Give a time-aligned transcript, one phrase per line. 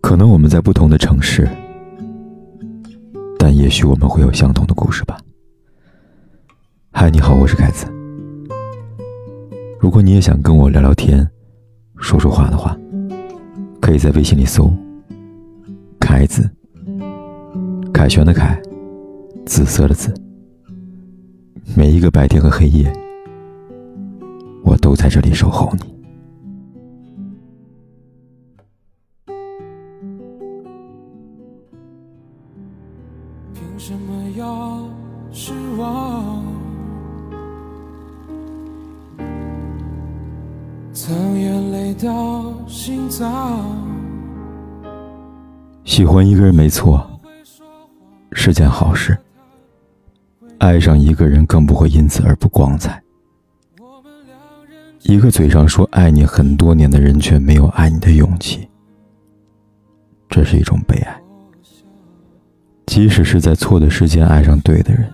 [0.00, 1.48] 可能我们在不同的城市，
[3.38, 5.18] 但也许我们会有相同的故事吧。
[6.92, 7.86] 嗨，你好，我是凯子。
[9.80, 11.28] 如果你也想跟我聊聊天、
[11.98, 12.78] 说说话的话，
[13.80, 14.72] 可以在微信里搜
[16.00, 16.48] “凯子”，
[17.92, 18.60] 凯旋的凯，
[19.44, 20.14] 紫色的紫。
[21.76, 22.92] 每一个白天和黑夜，
[24.64, 25.95] 我都在这里守候你。
[34.34, 34.82] 要
[35.32, 36.42] 失望？
[40.92, 43.64] 藏眼泪到心脏。
[45.84, 47.08] 喜欢一个人没错，
[48.32, 49.16] 是件好事。
[50.58, 53.00] 爱上一个人更不会因此而不光彩。
[55.02, 58.68] 一个嘴上说爱你很多年的人，却没有爱你的勇气，
[60.28, 61.25] 这是一种悲哀。
[62.96, 65.12] 即使是在错的时间爱上对的人，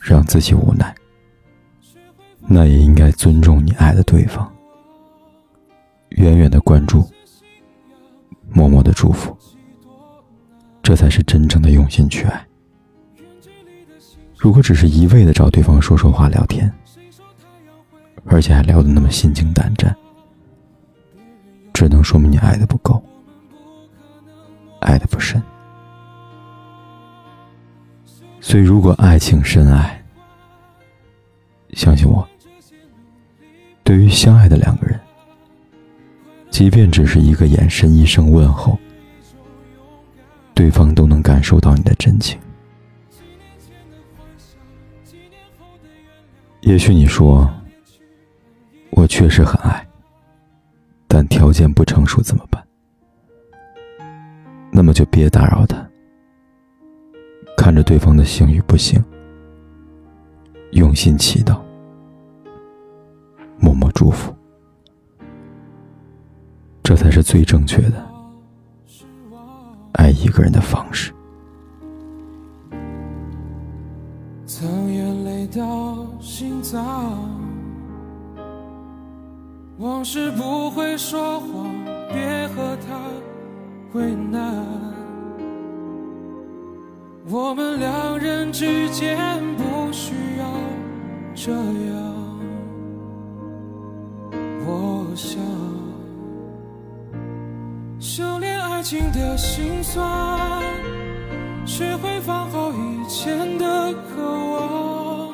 [0.00, 0.94] 让自己无奈，
[2.40, 4.50] 那也应该尊重你爱的对方，
[6.08, 7.06] 远远的关注，
[8.50, 9.36] 默默的祝福，
[10.82, 12.46] 这才是真正的用心去爱。
[14.38, 16.72] 如果只是一味的找对方说说话聊天，
[18.24, 19.94] 而且还聊得那么心惊胆战，
[21.74, 23.04] 只能说明你爱的不够，
[24.80, 25.42] 爱的不深。
[28.46, 30.04] 所以，如果爱情深爱，
[31.70, 32.28] 相信我，
[33.82, 35.00] 对于相爱的两个人，
[36.50, 38.78] 即便只是一个眼神、一声问候，
[40.52, 42.38] 对方都能感受到你的真情。
[46.60, 47.50] 也许你说，
[48.90, 49.84] 我确实很爱，
[51.08, 52.62] 但条件不成熟怎么办？
[54.70, 55.82] 那么就别打扰他。
[57.64, 59.02] 看着对方的幸与不幸，
[60.72, 61.58] 用心祈祷，
[63.58, 64.34] 默默祝福，
[66.82, 68.06] 这才是最正确的
[69.92, 71.10] 爱一个人的方式。
[74.44, 77.18] 藏眼泪到心脏，
[79.78, 81.74] 往事不会说谎，
[82.12, 84.93] 别和他为难。
[87.26, 89.16] 我们两人之间
[89.56, 90.44] 不需要
[91.34, 91.58] 这样，
[94.66, 95.40] 我想
[97.98, 100.62] 修炼爱情的心酸，
[101.64, 105.32] 学会放好以前的渴望。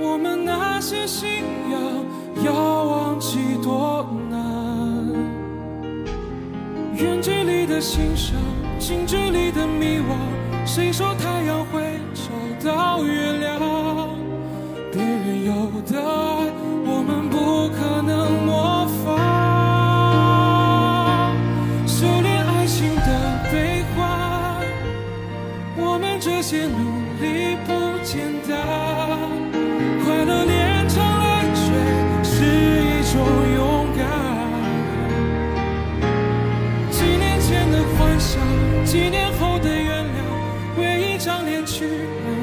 [0.00, 1.28] 我们那些信
[1.70, 1.80] 仰
[2.46, 5.06] 要忘记多难，
[6.96, 8.40] 远距离的欣赏，
[8.78, 10.49] 近距离的迷惘。
[10.72, 11.82] 谁说太阳会
[12.14, 12.30] 找
[12.64, 13.58] 到月亮？
[14.92, 15.52] 别人有
[15.84, 16.06] 的爱，
[16.86, 19.04] 我们不可能模仿。
[21.88, 23.02] 修炼爱情的
[23.50, 24.62] 悲欢，
[25.76, 26.78] 我们这些努
[27.20, 28.56] 力不简单。
[30.04, 31.66] 快乐炼成泪水
[32.22, 32.30] 是
[32.86, 33.18] 一种
[33.56, 33.58] 勇
[33.98, 34.06] 敢。
[36.92, 38.38] 几年前的幻想，
[38.84, 39.49] 几年后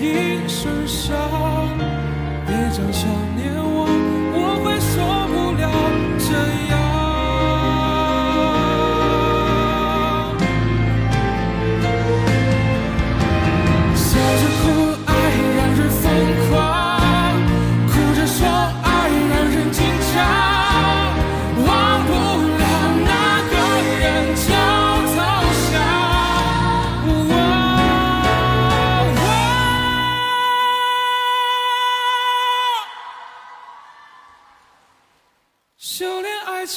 [0.00, 1.16] 一身伤，
[2.46, 3.52] 别将想念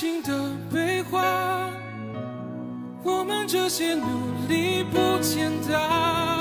[0.02, 0.34] 情的
[0.74, 1.72] 悲欢，
[3.04, 6.41] 我们这些努力不简单。